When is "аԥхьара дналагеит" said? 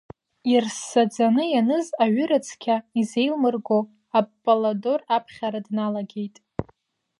5.15-6.35